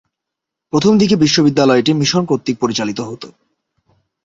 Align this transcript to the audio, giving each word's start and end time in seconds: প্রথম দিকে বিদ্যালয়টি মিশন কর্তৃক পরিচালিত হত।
প্রথম 0.73 0.93
দিকে 0.97 1.15
বিদ্যালয়টি 1.41 1.91
মিশন 1.93 2.23
কর্তৃক 2.25 2.55
পরিচালিত 2.59 2.99
হত। 3.01 3.23